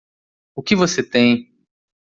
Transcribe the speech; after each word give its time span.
O 0.55 0.63
que 0.63 0.75
você 0.75 1.03
tem? 1.03 1.53